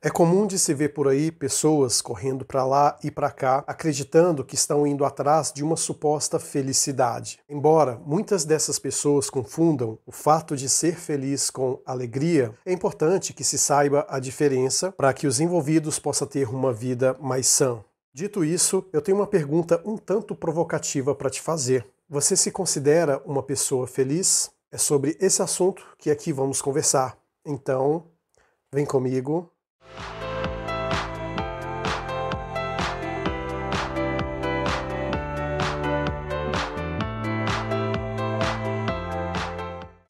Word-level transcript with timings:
É 0.00 0.08
comum 0.08 0.46
de 0.46 0.60
se 0.60 0.72
ver 0.72 0.90
por 0.90 1.08
aí 1.08 1.32
pessoas 1.32 2.00
correndo 2.00 2.44
para 2.44 2.64
lá 2.64 2.96
e 3.02 3.10
para 3.10 3.32
cá, 3.32 3.64
acreditando 3.66 4.44
que 4.44 4.54
estão 4.54 4.86
indo 4.86 5.04
atrás 5.04 5.52
de 5.52 5.64
uma 5.64 5.76
suposta 5.76 6.38
felicidade. 6.38 7.40
Embora 7.48 8.00
muitas 8.06 8.44
dessas 8.44 8.78
pessoas 8.78 9.28
confundam 9.28 9.98
o 10.06 10.12
fato 10.12 10.56
de 10.56 10.68
ser 10.68 10.94
feliz 10.94 11.50
com 11.50 11.82
alegria, 11.84 12.54
é 12.64 12.72
importante 12.72 13.32
que 13.32 13.42
se 13.42 13.58
saiba 13.58 14.06
a 14.08 14.20
diferença 14.20 14.92
para 14.92 15.12
que 15.12 15.26
os 15.26 15.40
envolvidos 15.40 15.98
possam 15.98 16.28
ter 16.28 16.48
uma 16.48 16.72
vida 16.72 17.16
mais 17.20 17.48
sã. 17.48 17.82
Dito 18.14 18.44
isso, 18.44 18.86
eu 18.92 19.02
tenho 19.02 19.18
uma 19.18 19.26
pergunta 19.26 19.82
um 19.84 19.96
tanto 19.96 20.32
provocativa 20.32 21.12
para 21.12 21.28
te 21.28 21.40
fazer. 21.40 21.84
Você 22.08 22.36
se 22.36 22.52
considera 22.52 23.20
uma 23.26 23.42
pessoa 23.42 23.84
feliz? 23.84 24.48
É 24.70 24.78
sobre 24.78 25.16
esse 25.20 25.42
assunto 25.42 25.84
que 25.98 26.08
aqui 26.08 26.32
vamos 26.32 26.62
conversar. 26.62 27.18
Então, 27.44 28.04
vem 28.72 28.86
comigo 28.86 29.50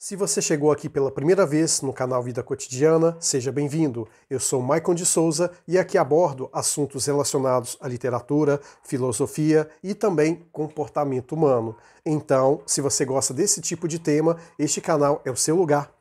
Se 0.08 0.16
você 0.16 0.40
chegou 0.40 0.72
aqui 0.72 0.88
pela 0.88 1.10
primeira 1.10 1.44
vez 1.44 1.82
no 1.82 1.92
canal 1.92 2.22
Vida 2.22 2.42
Cotidiana, 2.42 3.14
seja 3.20 3.52
bem-vindo. 3.52 4.08
Eu 4.30 4.40
sou 4.40 4.62
Maicon 4.62 4.94
de 4.94 5.04
Souza 5.04 5.50
e 5.68 5.78
aqui 5.78 5.98
abordo 5.98 6.48
assuntos 6.50 7.04
relacionados 7.04 7.76
à 7.78 7.86
literatura, 7.86 8.58
filosofia 8.82 9.68
e 9.82 9.92
também 9.92 10.46
comportamento 10.50 11.32
humano. 11.32 11.76
Então, 12.06 12.62
se 12.64 12.80
você 12.80 13.04
gosta 13.04 13.34
desse 13.34 13.60
tipo 13.60 13.86
de 13.86 13.98
tema, 13.98 14.38
este 14.58 14.80
canal 14.80 15.20
é 15.26 15.30
o 15.30 15.36
seu 15.36 15.54
lugar. 15.54 15.92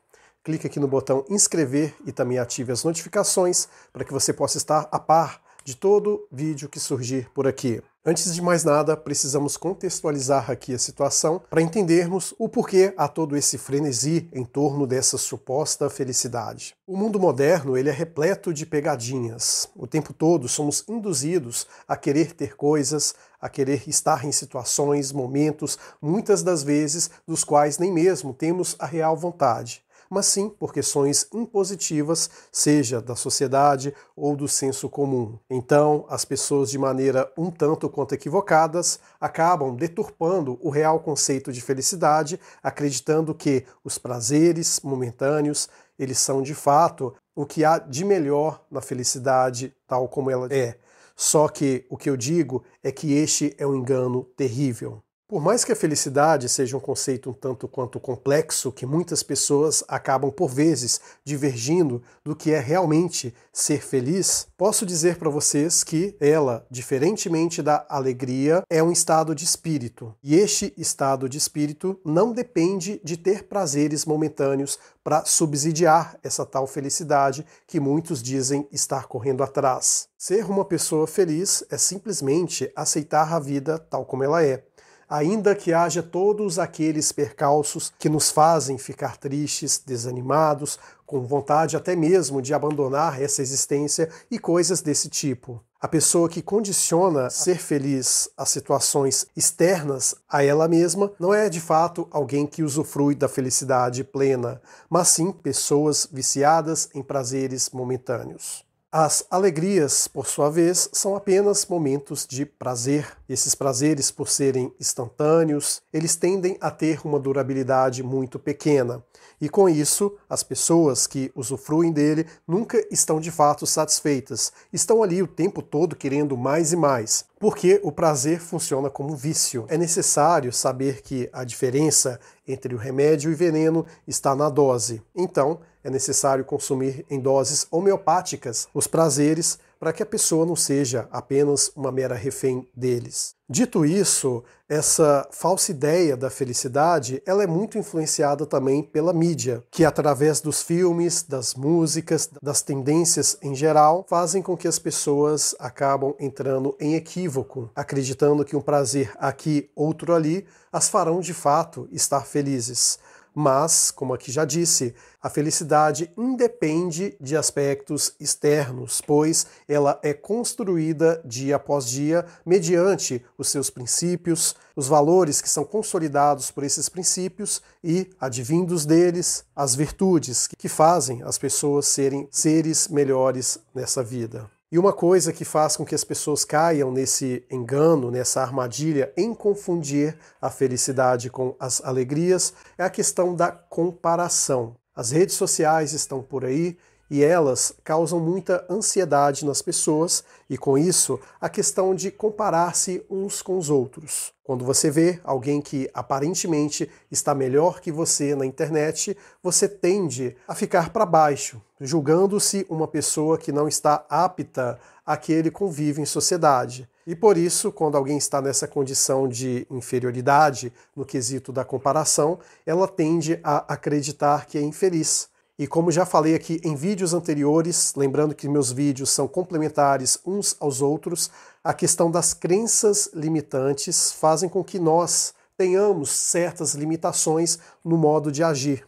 Clique 0.42 0.66
aqui 0.66 0.80
no 0.80 0.88
botão 0.88 1.22
inscrever 1.28 1.94
e 2.06 2.10
também 2.10 2.38
ative 2.38 2.72
as 2.72 2.84
notificações 2.84 3.68
para 3.92 4.06
que 4.06 4.12
você 4.14 4.32
possa 4.32 4.56
estar 4.56 4.88
a 4.90 4.98
par 4.98 5.38
de 5.62 5.76
todo 5.76 6.26
vídeo 6.32 6.66
que 6.66 6.80
surgir 6.80 7.28
por 7.34 7.46
aqui. 7.46 7.82
Antes 8.10 8.34
de 8.34 8.40
mais 8.40 8.64
nada, 8.64 8.96
precisamos 8.96 9.58
contextualizar 9.58 10.50
aqui 10.50 10.72
a 10.72 10.78
situação 10.78 11.42
para 11.50 11.60
entendermos 11.60 12.34
o 12.38 12.48
porquê 12.48 12.94
há 12.96 13.06
todo 13.06 13.36
esse 13.36 13.58
frenesi 13.58 14.30
em 14.32 14.46
torno 14.46 14.86
dessa 14.86 15.18
suposta 15.18 15.90
felicidade. 15.90 16.74
O 16.86 16.96
mundo 16.96 17.20
moderno 17.20 17.76
ele 17.76 17.90
é 17.90 17.92
repleto 17.92 18.50
de 18.50 18.64
pegadinhas. 18.64 19.68
O 19.76 19.86
tempo 19.86 20.14
todo 20.14 20.48
somos 20.48 20.82
induzidos 20.88 21.66
a 21.86 21.98
querer 21.98 22.32
ter 22.32 22.56
coisas, 22.56 23.14
a 23.38 23.46
querer 23.46 23.86
estar 23.86 24.24
em 24.24 24.32
situações, 24.32 25.12
momentos, 25.12 25.78
muitas 26.00 26.42
das 26.42 26.62
vezes 26.62 27.10
dos 27.26 27.44
quais 27.44 27.76
nem 27.76 27.92
mesmo 27.92 28.32
temos 28.32 28.74
a 28.78 28.86
real 28.86 29.18
vontade 29.18 29.82
mas 30.10 30.26
sim 30.26 30.48
por 30.48 30.72
questões 30.72 31.26
impositivas, 31.32 32.30
seja 32.50 33.00
da 33.00 33.14
sociedade 33.14 33.94
ou 34.16 34.36
do 34.36 34.48
senso 34.48 34.88
comum. 34.88 35.38
Então, 35.50 36.04
as 36.08 36.24
pessoas, 36.24 36.70
de 36.70 36.78
maneira 36.78 37.30
um 37.36 37.50
tanto 37.50 37.88
quanto 37.88 38.14
equivocadas, 38.14 38.98
acabam 39.20 39.74
deturpando 39.74 40.58
o 40.60 40.70
real 40.70 41.00
conceito 41.00 41.52
de 41.52 41.60
felicidade, 41.60 42.40
acreditando 42.62 43.34
que 43.34 43.64
os 43.84 43.98
prazeres 43.98 44.80
momentâneos 44.82 45.68
eles 45.98 46.18
são 46.18 46.40
de 46.40 46.54
fato 46.54 47.14
o 47.34 47.44
que 47.44 47.64
há 47.64 47.78
de 47.78 48.04
melhor 48.04 48.64
na 48.70 48.80
felicidade 48.80 49.74
tal 49.86 50.08
como 50.08 50.30
ela 50.30 50.48
é. 50.50 50.78
Só 51.16 51.48
que 51.48 51.84
o 51.90 51.96
que 51.96 52.08
eu 52.08 52.16
digo 52.16 52.62
é 52.82 52.92
que 52.92 53.12
este 53.12 53.54
é 53.58 53.66
um 53.66 53.74
engano 53.74 54.22
terrível. 54.36 55.02
Por 55.28 55.42
mais 55.42 55.62
que 55.62 55.70
a 55.70 55.76
felicidade 55.76 56.48
seja 56.48 56.74
um 56.74 56.80
conceito 56.80 57.28
um 57.28 57.34
tanto 57.34 57.68
quanto 57.68 58.00
complexo, 58.00 58.72
que 58.72 58.86
muitas 58.86 59.22
pessoas 59.22 59.84
acabam 59.86 60.30
por 60.30 60.48
vezes 60.48 61.02
divergindo 61.22 62.02
do 62.24 62.34
que 62.34 62.50
é 62.50 62.58
realmente 62.58 63.34
ser 63.52 63.82
feliz, 63.82 64.46
posso 64.56 64.86
dizer 64.86 65.18
para 65.18 65.28
vocês 65.28 65.84
que 65.84 66.16
ela, 66.18 66.66
diferentemente 66.70 67.60
da 67.60 67.84
alegria, 67.90 68.62
é 68.70 68.82
um 68.82 68.90
estado 68.90 69.34
de 69.34 69.44
espírito. 69.44 70.14
E 70.22 70.34
este 70.34 70.72
estado 70.78 71.28
de 71.28 71.36
espírito 71.36 72.00
não 72.02 72.32
depende 72.32 72.98
de 73.04 73.18
ter 73.18 73.42
prazeres 73.42 74.06
momentâneos 74.06 74.78
para 75.04 75.26
subsidiar 75.26 76.18
essa 76.22 76.46
tal 76.46 76.66
felicidade 76.66 77.44
que 77.66 77.78
muitos 77.78 78.22
dizem 78.22 78.66
estar 78.72 79.06
correndo 79.06 79.42
atrás. 79.42 80.08
Ser 80.16 80.46
uma 80.50 80.64
pessoa 80.64 81.06
feliz 81.06 81.62
é 81.68 81.76
simplesmente 81.76 82.72
aceitar 82.74 83.30
a 83.30 83.38
vida 83.38 83.78
tal 83.78 84.06
como 84.06 84.24
ela 84.24 84.42
é 84.42 84.64
ainda 85.08 85.54
que 85.54 85.72
haja 85.72 86.02
todos 86.02 86.58
aqueles 86.58 87.10
percalços 87.12 87.92
que 87.98 88.08
nos 88.08 88.30
fazem 88.30 88.76
ficar 88.76 89.16
tristes, 89.16 89.82
desanimados, 89.84 90.78
com 91.06 91.20
vontade 91.22 91.76
até 91.76 91.96
mesmo 91.96 92.42
de 92.42 92.52
abandonar 92.52 93.20
essa 93.22 93.40
existência 93.40 94.10
e 94.30 94.38
coisas 94.38 94.82
desse 94.82 95.08
tipo. 95.08 95.62
A 95.80 95.86
pessoa 95.86 96.28
que 96.28 96.42
condiciona 96.42 97.30
ser 97.30 97.56
feliz 97.56 98.28
a 98.36 98.44
situações 98.44 99.26
externas 99.36 100.14
a 100.28 100.42
ela 100.42 100.66
mesma 100.66 101.12
não 101.18 101.32
é 101.32 101.48
de 101.48 101.60
fato 101.60 102.06
alguém 102.10 102.46
que 102.46 102.64
usufrui 102.64 103.14
da 103.14 103.28
felicidade 103.28 104.02
plena, 104.02 104.60
mas 104.90 105.08
sim 105.08 105.30
pessoas 105.30 106.06
viciadas 106.12 106.90
em 106.94 107.02
prazeres 107.02 107.70
momentâneos. 107.70 108.67
As 108.90 109.22
alegrias, 109.30 110.08
por 110.08 110.26
sua 110.26 110.48
vez, 110.48 110.88
são 110.94 111.14
apenas 111.14 111.66
momentos 111.66 112.26
de 112.26 112.46
prazer. 112.46 113.06
Esses 113.28 113.54
prazeres, 113.54 114.10
por 114.10 114.30
serem 114.30 114.72
instantâneos, 114.80 115.82
eles 115.92 116.16
tendem 116.16 116.56
a 116.58 116.70
ter 116.70 116.98
uma 117.04 117.20
durabilidade 117.20 118.02
muito 118.02 118.38
pequena. 118.38 119.04
E 119.38 119.46
com 119.46 119.68
isso, 119.68 120.16
as 120.26 120.42
pessoas 120.42 121.06
que 121.06 121.30
usufruem 121.34 121.92
dele 121.92 122.26
nunca 122.46 122.82
estão 122.90 123.20
de 123.20 123.30
fato 123.30 123.66
satisfeitas. 123.66 124.54
Estão 124.72 125.02
ali 125.02 125.22
o 125.22 125.26
tempo 125.28 125.60
todo 125.60 125.94
querendo 125.94 126.34
mais 126.34 126.72
e 126.72 126.76
mais. 126.76 127.26
Porque 127.38 127.78
o 127.84 127.92
prazer 127.92 128.40
funciona 128.40 128.88
como 128.88 129.14
vício. 129.14 129.66
É 129.68 129.76
necessário 129.76 130.50
saber 130.50 131.02
que 131.02 131.28
a 131.30 131.44
diferença 131.44 132.18
entre 132.46 132.74
o 132.74 132.78
remédio 132.78 133.30
e 133.30 133.34
veneno 133.34 133.84
está 134.06 134.34
na 134.34 134.48
dose. 134.48 135.02
Então, 135.14 135.60
é 135.88 135.90
necessário 135.90 136.44
consumir 136.44 137.04
em 137.10 137.18
doses 137.18 137.66
homeopáticas 137.70 138.68
os 138.72 138.86
prazeres 138.86 139.58
para 139.78 139.92
que 139.92 140.02
a 140.02 140.06
pessoa 140.06 140.44
não 140.44 140.56
seja 140.56 141.08
apenas 141.10 141.70
uma 141.74 141.92
mera 141.92 142.14
refém 142.14 142.66
deles. 142.74 143.34
Dito 143.48 143.86
isso, 143.86 144.42
essa 144.68 145.26
falsa 145.30 145.70
ideia 145.70 146.16
da 146.16 146.28
felicidade, 146.28 147.22
ela 147.24 147.42
é 147.42 147.46
muito 147.46 147.78
influenciada 147.78 148.44
também 148.44 148.82
pela 148.82 149.12
mídia, 149.12 149.64
que 149.70 149.84
através 149.84 150.40
dos 150.40 150.60
filmes, 150.60 151.22
das 151.22 151.54
músicas, 151.54 152.28
das 152.42 152.60
tendências 152.60 153.38
em 153.40 153.54
geral, 153.54 154.04
fazem 154.08 154.42
com 154.42 154.56
que 154.56 154.68
as 154.68 154.78
pessoas 154.78 155.54
acabam 155.58 156.14
entrando 156.20 156.76
em 156.78 156.94
equívoco, 156.94 157.70
acreditando 157.74 158.44
que 158.44 158.56
um 158.56 158.60
prazer 158.60 159.12
aqui, 159.16 159.70
outro 159.74 160.12
ali, 160.12 160.44
as 160.70 160.88
farão 160.88 161.20
de 161.20 161.32
fato 161.32 161.88
estar 161.90 162.26
felizes. 162.26 162.98
Mas, 163.40 163.92
como 163.92 164.12
aqui 164.12 164.32
já 164.32 164.44
disse, 164.44 164.92
a 165.22 165.30
felicidade 165.30 166.12
independe 166.18 167.16
de 167.20 167.36
aspectos 167.36 168.12
externos, 168.18 169.00
pois 169.00 169.46
ela 169.68 169.96
é 170.02 170.12
construída 170.12 171.22
dia 171.24 171.54
após 171.54 171.86
dia 171.86 172.26
mediante 172.44 173.24
os 173.38 173.48
seus 173.48 173.70
princípios, 173.70 174.56
os 174.74 174.88
valores 174.88 175.40
que 175.40 175.48
são 175.48 175.64
consolidados 175.64 176.50
por 176.50 176.64
esses 176.64 176.88
princípios 176.88 177.62
e, 177.84 178.10
advindos 178.20 178.84
deles, 178.84 179.44
as 179.54 179.72
virtudes 179.72 180.48
que 180.48 180.68
fazem 180.68 181.22
as 181.22 181.38
pessoas 181.38 181.86
serem 181.86 182.26
seres 182.32 182.88
melhores 182.88 183.56
nessa 183.72 184.02
vida. 184.02 184.50
E 184.70 184.78
uma 184.78 184.92
coisa 184.92 185.32
que 185.32 185.46
faz 185.46 185.78
com 185.78 185.84
que 185.84 185.94
as 185.94 186.04
pessoas 186.04 186.44
caiam 186.44 186.92
nesse 186.92 187.42
engano, 187.50 188.10
nessa 188.10 188.42
armadilha 188.42 189.10
em 189.16 189.32
confundir 189.34 190.18
a 190.42 190.50
felicidade 190.50 191.30
com 191.30 191.56
as 191.58 191.82
alegrias 191.82 192.52
é 192.76 192.84
a 192.84 192.90
questão 192.90 193.34
da 193.34 193.50
comparação. 193.50 194.76
As 194.94 195.10
redes 195.10 195.36
sociais 195.36 195.94
estão 195.94 196.22
por 196.22 196.44
aí 196.44 196.76
e 197.10 197.24
elas 197.24 197.72
causam 197.82 198.20
muita 198.20 198.64
ansiedade 198.68 199.44
nas 199.44 199.62
pessoas 199.62 200.22
e 200.48 200.58
com 200.58 200.76
isso 200.76 201.18
a 201.40 201.48
questão 201.48 201.94
de 201.94 202.10
comparar-se 202.10 203.04
uns 203.10 203.42
com 203.42 203.56
os 203.56 203.70
outros. 203.70 204.32
Quando 204.44 204.64
você 204.64 204.90
vê 204.90 205.20
alguém 205.24 205.60
que 205.60 205.90
aparentemente 205.92 206.88
está 207.10 207.34
melhor 207.34 207.80
que 207.80 207.92
você 207.92 208.34
na 208.34 208.46
internet, 208.46 209.16
você 209.42 209.68
tende 209.68 210.36
a 210.46 210.54
ficar 210.54 210.90
para 210.90 211.04
baixo, 211.04 211.60
julgando-se 211.80 212.66
uma 212.68 212.88
pessoa 212.88 213.36
que 213.36 213.52
não 213.52 213.68
está 213.68 214.04
apta 214.08 214.78
a 215.04 215.16
que 215.16 215.32
ele 215.32 215.50
convive 215.50 216.00
em 216.00 216.06
sociedade. 216.06 216.88
E 217.06 217.16
por 217.16 217.38
isso, 217.38 217.72
quando 217.72 217.96
alguém 217.96 218.18
está 218.18 218.42
nessa 218.42 218.68
condição 218.68 219.26
de 219.26 219.66
inferioridade 219.70 220.70
no 220.94 221.06
quesito 221.06 221.50
da 221.50 221.64
comparação, 221.64 222.38
ela 222.66 222.86
tende 222.86 223.40
a 223.42 223.72
acreditar 223.72 224.46
que 224.46 224.58
é 224.58 224.60
infeliz 224.60 225.28
e 225.58 225.66
como 225.66 225.90
já 225.90 226.06
falei 226.06 226.34
aqui 226.34 226.60
em 226.62 226.76
vídeos 226.76 227.12
anteriores, 227.12 227.92
lembrando 227.96 228.34
que 228.34 228.48
meus 228.48 228.70
vídeos 228.70 229.10
são 229.10 229.26
complementares 229.26 230.18
uns 230.24 230.56
aos 230.60 230.80
outros, 230.80 231.30
a 231.64 231.74
questão 231.74 232.10
das 232.10 232.32
crenças 232.32 233.10
limitantes 233.12 234.12
fazem 234.12 234.48
com 234.48 234.62
que 234.62 234.78
nós 234.78 235.34
tenhamos 235.56 236.10
certas 236.10 236.74
limitações 236.74 237.58
no 237.84 237.98
modo 237.98 238.30
de 238.30 238.44
agir. 238.44 238.86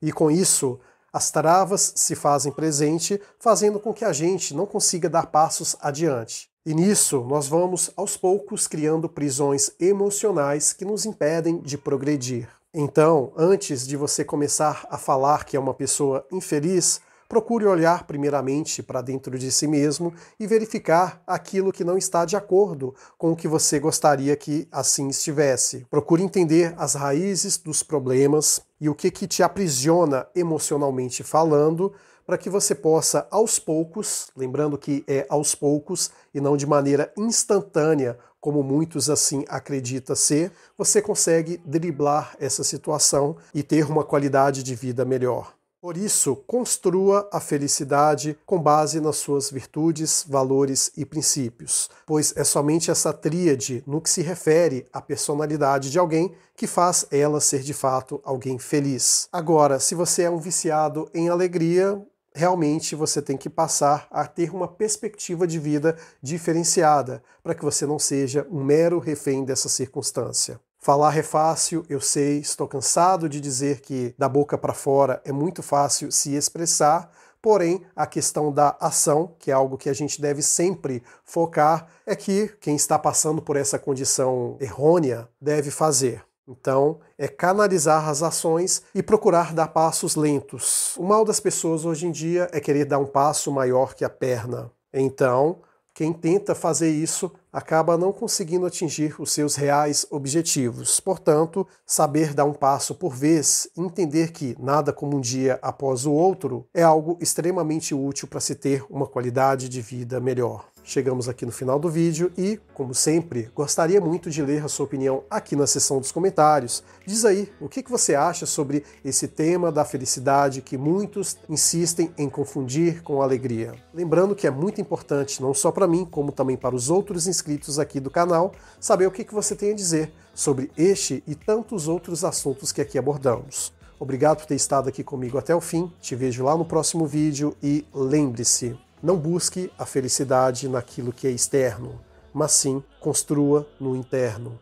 E 0.00 0.12
com 0.12 0.30
isso, 0.30 0.78
As 1.12 1.30
travas 1.30 1.92
se 1.94 2.14
fazem 2.14 2.50
presente, 2.50 3.20
fazendo 3.38 3.78
com 3.78 3.92
que 3.92 4.04
a 4.04 4.14
gente 4.14 4.54
não 4.54 4.64
consiga 4.64 5.10
dar 5.10 5.26
passos 5.26 5.76
adiante. 5.78 6.48
E 6.64 6.72
nisso, 6.72 7.20
nós 7.28 7.46
vamos 7.46 7.90
aos 7.96 8.16
poucos 8.16 8.66
criando 8.66 9.08
prisões 9.08 9.72
emocionais 9.78 10.72
que 10.72 10.86
nos 10.86 11.04
impedem 11.04 11.60
de 11.60 11.76
progredir. 11.76 12.48
Então, 12.74 13.34
antes 13.36 13.86
de 13.86 13.98
você 13.98 14.24
começar 14.24 14.86
a 14.88 14.96
falar 14.96 15.44
que 15.44 15.58
é 15.58 15.60
uma 15.60 15.74
pessoa 15.74 16.26
infeliz, 16.32 17.02
procure 17.28 17.66
olhar 17.66 18.06
primeiramente 18.06 18.82
para 18.82 19.02
dentro 19.02 19.38
de 19.38 19.52
si 19.52 19.66
mesmo 19.66 20.14
e 20.40 20.46
verificar 20.46 21.22
aquilo 21.26 21.70
que 21.70 21.84
não 21.84 21.98
está 21.98 22.24
de 22.24 22.34
acordo 22.34 22.94
com 23.18 23.32
o 23.32 23.36
que 23.36 23.46
você 23.46 23.78
gostaria 23.78 24.34
que 24.36 24.66
assim 24.72 25.08
estivesse. 25.08 25.86
Procure 25.90 26.22
entender 26.22 26.74
as 26.78 26.94
raízes 26.94 27.58
dos 27.58 27.82
problemas 27.82 28.62
e 28.80 28.88
o 28.88 28.94
que, 28.94 29.10
que 29.10 29.26
te 29.26 29.42
aprisiona 29.42 30.26
emocionalmente 30.34 31.22
falando 31.22 31.92
para 32.26 32.38
que 32.38 32.50
você 32.50 32.74
possa, 32.74 33.26
aos 33.30 33.58
poucos, 33.58 34.30
lembrando 34.36 34.78
que 34.78 35.04
é 35.06 35.26
aos 35.28 35.54
poucos 35.54 36.10
e 36.34 36.40
não 36.40 36.56
de 36.56 36.66
maneira 36.66 37.12
instantânea, 37.16 38.18
como 38.40 38.62
muitos 38.62 39.08
assim 39.08 39.44
acreditam 39.48 40.16
ser, 40.16 40.52
você 40.76 41.00
consegue 41.00 41.62
driblar 41.64 42.36
essa 42.40 42.64
situação 42.64 43.36
e 43.54 43.62
ter 43.62 43.88
uma 43.88 44.02
qualidade 44.02 44.62
de 44.62 44.74
vida 44.74 45.04
melhor. 45.04 45.54
Por 45.82 45.96
isso, 45.96 46.36
construa 46.46 47.28
a 47.32 47.40
felicidade 47.40 48.38
com 48.46 48.56
base 48.56 49.00
nas 49.00 49.16
suas 49.16 49.50
virtudes, 49.50 50.24
valores 50.28 50.92
e 50.96 51.04
princípios, 51.04 51.90
pois 52.06 52.32
é 52.36 52.44
somente 52.44 52.88
essa 52.88 53.12
tríade 53.12 53.82
no 53.84 54.00
que 54.00 54.08
se 54.08 54.22
refere 54.22 54.86
à 54.92 55.00
personalidade 55.00 55.90
de 55.90 55.98
alguém 55.98 56.32
que 56.54 56.68
faz 56.68 57.04
ela 57.10 57.40
ser 57.40 57.62
de 57.62 57.74
fato 57.74 58.20
alguém 58.22 58.60
feliz. 58.60 59.28
Agora, 59.32 59.80
se 59.80 59.96
você 59.96 60.22
é 60.22 60.30
um 60.30 60.38
viciado 60.38 61.10
em 61.12 61.28
alegria, 61.28 62.00
realmente 62.34 62.94
você 62.94 63.20
tem 63.20 63.36
que 63.36 63.50
passar 63.50 64.06
a 64.10 64.26
ter 64.26 64.50
uma 64.54 64.68
perspectiva 64.68 65.46
de 65.46 65.58
vida 65.58 65.96
diferenciada, 66.22 67.22
para 67.42 67.54
que 67.54 67.64
você 67.64 67.86
não 67.86 67.98
seja 67.98 68.46
um 68.50 68.62
mero 68.62 68.98
refém 68.98 69.44
dessa 69.44 69.68
circunstância. 69.68 70.60
Falar 70.78 71.16
é 71.16 71.22
fácil, 71.22 71.84
eu 71.88 72.00
sei, 72.00 72.38
estou 72.38 72.66
cansado 72.66 73.28
de 73.28 73.40
dizer 73.40 73.80
que 73.80 74.14
da 74.18 74.28
boca 74.28 74.58
para 74.58 74.74
fora 74.74 75.22
é 75.24 75.30
muito 75.30 75.62
fácil 75.62 76.10
se 76.10 76.34
expressar, 76.34 77.08
porém 77.40 77.82
a 77.94 78.04
questão 78.06 78.52
da 78.52 78.76
ação, 78.80 79.34
que 79.38 79.50
é 79.50 79.54
algo 79.54 79.78
que 79.78 79.88
a 79.88 79.92
gente 79.92 80.20
deve 80.20 80.42
sempre 80.42 81.02
focar, 81.24 81.86
é 82.04 82.16
que 82.16 82.48
quem 82.60 82.74
está 82.74 82.98
passando 82.98 83.40
por 83.40 83.56
essa 83.56 83.78
condição 83.78 84.56
errônea 84.60 85.28
deve 85.40 85.70
fazer. 85.70 86.24
Então, 86.46 87.00
é 87.16 87.28
canalizar 87.28 88.08
as 88.08 88.22
ações 88.22 88.82
e 88.94 89.02
procurar 89.02 89.54
dar 89.54 89.68
passos 89.68 90.16
lentos. 90.16 90.96
O 90.96 91.04
mal 91.04 91.24
das 91.24 91.38
pessoas 91.38 91.84
hoje 91.84 92.06
em 92.06 92.10
dia 92.10 92.48
é 92.52 92.60
querer 92.60 92.84
dar 92.84 92.98
um 92.98 93.06
passo 93.06 93.52
maior 93.52 93.94
que 93.94 94.04
a 94.04 94.10
perna. 94.10 94.70
Então, 94.92 95.60
quem 95.94 96.12
tenta 96.12 96.54
fazer 96.54 96.90
isso 96.90 97.30
acaba 97.52 97.98
não 97.98 98.12
conseguindo 98.12 98.64
atingir 98.64 99.20
os 99.20 99.30
seus 99.30 99.54
reais 99.54 100.06
objetivos. 100.10 100.98
Portanto, 100.98 101.66
saber 101.84 102.32
dar 102.32 102.44
um 102.44 102.54
passo 102.54 102.94
por 102.94 103.14
vez, 103.14 103.68
entender 103.76 104.32
que 104.32 104.56
nada 104.58 104.92
como 104.92 105.16
um 105.16 105.20
dia 105.20 105.58
após 105.60 106.06
o 106.06 106.12
outro, 106.12 106.66
é 106.72 106.82
algo 106.82 107.18
extremamente 107.20 107.94
útil 107.94 108.26
para 108.26 108.40
se 108.40 108.54
ter 108.54 108.84
uma 108.88 109.06
qualidade 109.06 109.68
de 109.68 109.82
vida 109.82 110.18
melhor. 110.18 110.72
Chegamos 110.84 111.28
aqui 111.28 111.46
no 111.46 111.52
final 111.52 111.78
do 111.78 111.88
vídeo 111.88 112.32
e, 112.36 112.58
como 112.74 112.92
sempre, 112.92 113.48
gostaria 113.54 114.00
muito 114.00 114.28
de 114.28 114.42
ler 114.42 114.64
a 114.64 114.68
sua 114.68 114.84
opinião 114.84 115.22
aqui 115.30 115.54
na 115.54 115.64
seção 115.64 116.00
dos 116.00 116.10
comentários. 116.10 116.82
Diz 117.06 117.24
aí 117.24 117.48
o 117.60 117.68
que 117.68 117.84
você 117.88 118.16
acha 118.16 118.46
sobre 118.46 118.84
esse 119.04 119.28
tema 119.28 119.70
da 119.70 119.84
felicidade 119.84 120.60
que 120.60 120.76
muitos 120.76 121.38
insistem 121.48 122.12
em 122.18 122.28
confundir 122.28 123.00
com 123.02 123.22
alegria. 123.22 123.74
Lembrando 123.94 124.34
que 124.34 124.44
é 124.44 124.50
muito 124.50 124.80
importante, 124.80 125.40
não 125.40 125.54
só 125.54 125.70
para 125.70 125.86
mim, 125.86 126.04
como 126.04 126.32
também 126.32 126.56
para 126.56 126.74
os 126.74 126.90
outros 126.90 127.28
inscritos 127.28 127.41
aqui 127.78 128.00
do 128.00 128.10
canal, 128.10 128.52
saber 128.80 129.06
o 129.06 129.10
que 129.10 129.24
você 129.32 129.54
tem 129.54 129.72
a 129.72 129.76
dizer 129.76 130.12
sobre 130.34 130.70
este 130.76 131.22
e 131.26 131.34
tantos 131.34 131.88
outros 131.88 132.24
assuntos 132.24 132.72
que 132.72 132.80
aqui 132.80 132.98
abordamos. 132.98 133.72
Obrigado 133.98 134.38
por 134.38 134.46
ter 134.46 134.56
estado 134.56 134.88
aqui 134.88 135.04
comigo 135.04 135.38
até 135.38 135.54
o 135.54 135.60
fim. 135.60 135.92
Te 136.00 136.16
vejo 136.16 136.44
lá 136.44 136.56
no 136.56 136.64
próximo 136.64 137.06
vídeo 137.06 137.56
e 137.62 137.86
lembre-se, 137.94 138.76
não 139.02 139.16
busque 139.16 139.70
a 139.78 139.86
felicidade 139.86 140.68
naquilo 140.68 141.12
que 141.12 141.26
é 141.26 141.30
externo, 141.30 142.00
mas 142.34 142.52
sim 142.52 142.82
construa 143.00 143.68
no 143.78 143.94
interno. 143.94 144.58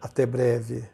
Até 0.00 0.24
breve. 0.24 0.93